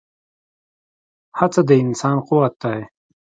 هڅه 1.37 1.61
د 1.67 1.69
انسان 1.83 2.17
قوت 2.27 2.53
دی. 2.63 2.79